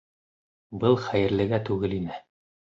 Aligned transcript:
Был 0.83 0.97
хәйерлегә 1.03 1.61
түгел 1.69 1.95
ине. 2.01 2.19